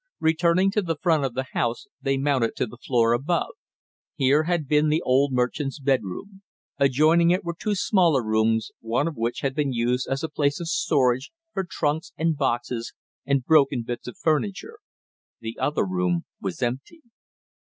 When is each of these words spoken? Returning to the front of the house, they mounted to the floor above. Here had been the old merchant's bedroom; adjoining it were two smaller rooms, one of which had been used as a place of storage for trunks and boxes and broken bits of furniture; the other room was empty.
Returning 0.19 0.71
to 0.71 0.81
the 0.81 0.95
front 0.95 1.25
of 1.25 1.35
the 1.35 1.45
house, 1.53 1.85
they 2.01 2.17
mounted 2.17 2.55
to 2.55 2.65
the 2.65 2.79
floor 2.79 3.13
above. 3.13 3.51
Here 4.15 4.45
had 4.45 4.67
been 4.67 4.89
the 4.89 5.03
old 5.03 5.31
merchant's 5.31 5.79
bedroom; 5.79 6.41
adjoining 6.79 7.29
it 7.29 7.43
were 7.43 7.53
two 7.53 7.75
smaller 7.75 8.23
rooms, 8.23 8.71
one 8.79 9.07
of 9.07 9.15
which 9.15 9.41
had 9.41 9.53
been 9.53 9.73
used 9.73 10.07
as 10.09 10.23
a 10.23 10.27
place 10.27 10.59
of 10.59 10.69
storage 10.69 11.31
for 11.53 11.63
trunks 11.63 12.13
and 12.17 12.35
boxes 12.35 12.93
and 13.27 13.45
broken 13.45 13.83
bits 13.83 14.07
of 14.07 14.17
furniture; 14.17 14.79
the 15.39 15.55
other 15.59 15.85
room 15.85 16.25
was 16.41 16.63
empty. 16.63 17.01